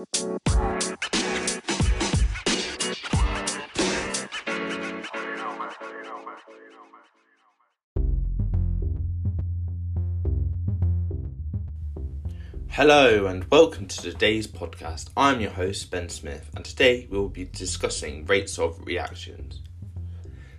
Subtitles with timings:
[0.00, 0.06] Hello
[13.26, 15.10] and welcome to today's podcast.
[15.18, 19.60] I'm your host, Ben Smith, and today we will be discussing rates of reactions.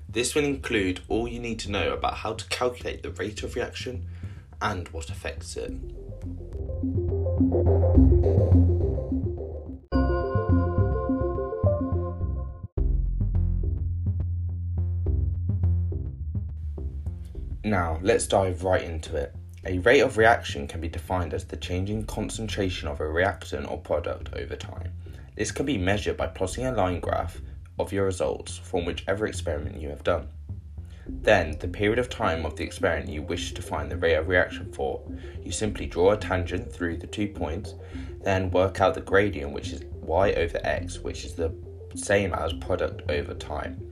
[0.07, 3.55] This will include all you need to know about how to calculate the rate of
[3.55, 4.05] reaction
[4.61, 5.73] and what affects it.
[17.63, 19.35] Now, let's dive right into it.
[19.65, 23.77] A rate of reaction can be defined as the changing concentration of a reactant or
[23.77, 24.91] product over time.
[25.35, 27.39] This can be measured by plotting a line graph
[27.77, 30.29] of your results from whichever experiment you have done.
[31.07, 34.27] Then, the period of time of the experiment you wish to find the rate of
[34.27, 35.01] reaction for,
[35.43, 37.75] you simply draw a tangent through the two points,
[38.23, 41.53] then work out the gradient, which is y over x, which is the
[41.95, 43.90] same as product over time.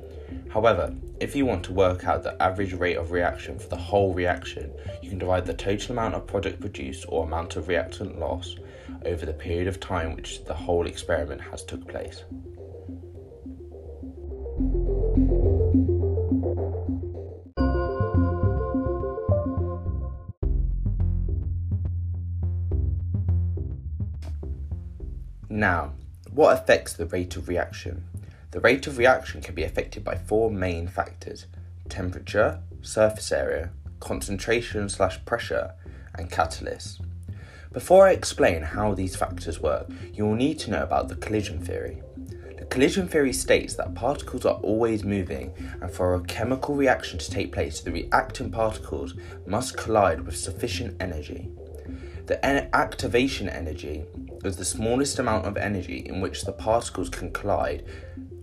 [0.49, 4.13] However, if you want to work out the average rate of reaction for the whole
[4.13, 4.71] reaction,
[5.01, 8.55] you can divide the total amount of product produced or amount of reactant loss
[9.05, 12.23] over the period of time which the whole experiment has took place.
[25.49, 25.93] Now,
[26.31, 28.03] what affects the rate of reaction?
[28.51, 31.45] The rate of reaction can be affected by four main factors
[31.87, 33.69] temperature, surface area,
[33.99, 35.73] concentration slash pressure,
[36.15, 37.01] and catalyst.
[37.71, 41.59] Before I explain how these factors work, you will need to know about the collision
[41.63, 42.01] theory.
[42.57, 47.29] The collision theory states that particles are always moving, and for a chemical reaction to
[47.29, 49.13] take place, the reactant particles
[49.45, 51.51] must collide with sufficient energy.
[52.25, 54.05] The en- activation energy
[54.43, 57.85] is the smallest amount of energy in which the particles can collide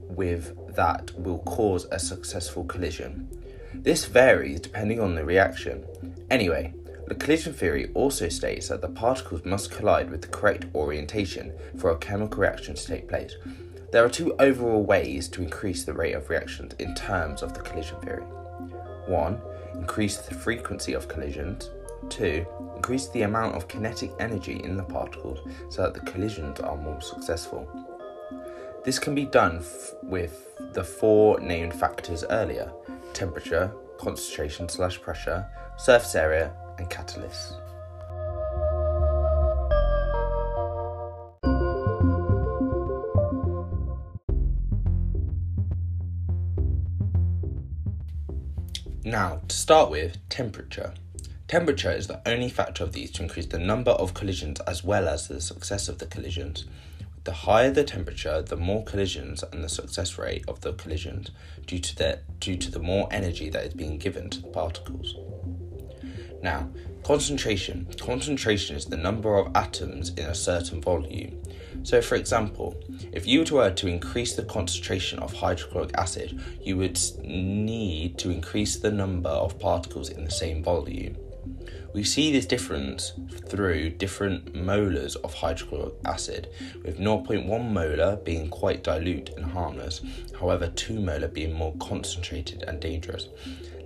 [0.09, 3.29] with that will cause a successful collision.
[3.75, 5.85] This varies depending on the reaction.
[6.31, 6.75] Anyway,
[7.07, 11.91] the collision theory also states that the particles must collide with the correct orientation for
[11.91, 13.37] a chemical reaction to take place.
[13.93, 17.61] There are two overall ways to increase the rate of reactions in terms of the
[17.61, 18.25] collision theory.
[19.07, 19.41] 1.
[19.75, 21.71] Increase the frequency of collisions.
[22.11, 22.45] 2.
[22.75, 25.39] Increase the amount of kinetic energy in the particles
[25.71, 27.96] so that the collisions are more successful.
[28.87, 32.73] This can be done f- with the four named factors earlier
[33.15, 35.45] temperature, concentration slash pressure,
[35.77, 37.55] surface area, and catalyst.
[49.03, 50.95] Now, to start with, temperature.
[51.49, 55.09] Temperature is the only factor of these to increase the number of collisions as well
[55.09, 56.67] as the success of the collisions.
[57.27, 61.33] The higher the temperature, the more collisions and the success rate of the collisions
[61.67, 65.17] due to the, due to the more energy that is being given to the particles.
[66.41, 66.71] Now,
[67.03, 67.89] concentration.
[67.99, 71.43] Concentration is the number of atoms in a certain volume.
[71.83, 76.97] So, for example, if you were to increase the concentration of hydrochloric acid, you would
[77.25, 81.17] need to increase the number of particles in the same volume.
[81.97, 83.15] We see this difference
[83.47, 86.49] through different molars of hydrochloric acid,
[86.85, 90.03] with 0.1 molar being quite dilute and harmless,
[90.39, 93.31] however, 2 molar being more concentrated and dangerous.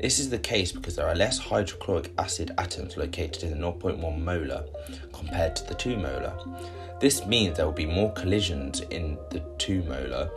[0.00, 4.18] This is the case because there are less hydrochloric acid atoms located in the 0.1
[4.18, 4.64] molar
[5.12, 6.34] compared to the 2 molar.
[6.98, 10.32] This means there will be more collisions in the 2 molar,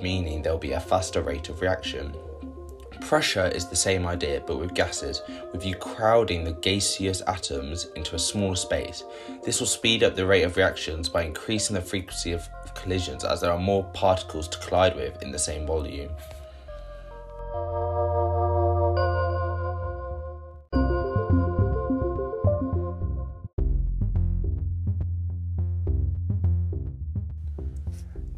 [0.00, 2.14] meaning there will be a faster rate of reaction.
[3.00, 5.22] Pressure is the same idea but with gases,
[5.52, 9.04] with you crowding the gaseous atoms into a small space.
[9.44, 13.40] This will speed up the rate of reactions by increasing the frequency of collisions as
[13.40, 16.10] there are more particles to collide with in the same volume.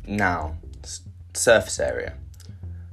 [0.06, 0.56] Now,
[1.34, 2.14] surface area.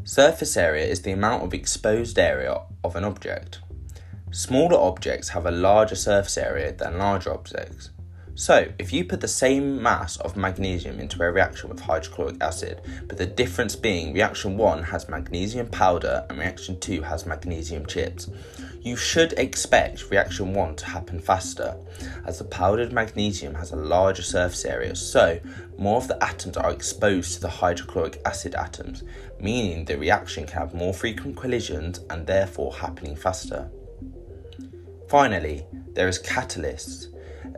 [0.05, 3.59] Surface area is the amount of exposed area of an object.
[4.31, 7.89] Smaller objects have a larger surface area than larger objects.
[8.35, 12.81] So, if you put the same mass of magnesium into a reaction with hydrochloric acid,
[13.07, 18.27] but the difference being reaction 1 has magnesium powder and reaction 2 has magnesium chips,
[18.83, 21.77] you should expect reaction 1 to happen faster,
[22.25, 25.39] as the powdered magnesium has a larger surface area, so
[25.77, 29.03] more of the atoms are exposed to the hydrochloric acid atoms,
[29.39, 33.71] meaning the reaction can have more frequent collisions and therefore happening faster.
[35.07, 37.07] Finally, there is catalysts.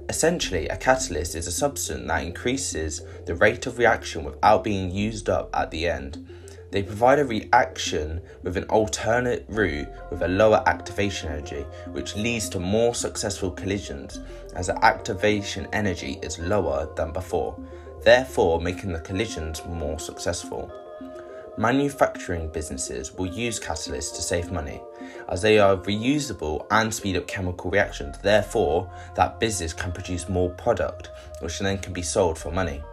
[0.08, 5.30] Essentially, a catalyst is a substance that increases the rate of reaction without being used
[5.30, 6.28] up at the end.
[6.76, 12.50] They provide a reaction with an alternate route with a lower activation energy, which leads
[12.50, 14.20] to more successful collisions
[14.58, 17.58] as the activation energy is lower than before,
[18.04, 20.70] therefore making the collisions more successful.
[21.58, 24.82] Manufacturing businesses will use catalysts to save money
[25.30, 28.18] as they are reusable and speed up chemical reactions.
[28.18, 32.84] Therefore, that business can produce more product, which then can be sold for money.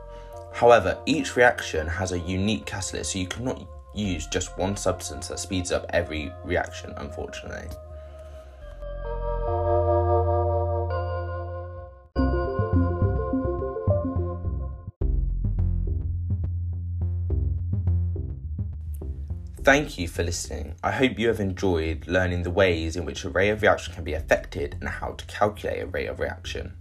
[0.54, 5.38] However, each reaction has a unique catalyst, so you cannot use just one substance that
[5.38, 7.68] speeds up every reaction, unfortunately.
[19.64, 20.74] Thank you for listening.
[20.82, 24.02] I hope you have enjoyed learning the ways in which a rate of reaction can
[24.02, 26.72] be affected and how to calculate a rate of reaction.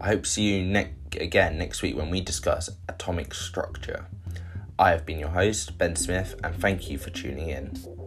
[0.00, 4.06] I hope to see you ne- again next week when we discuss atomic structure.
[4.78, 7.99] I have been your host, Ben Smith, and thank you for tuning in.